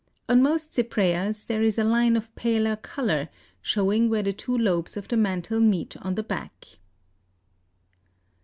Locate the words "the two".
4.23-4.57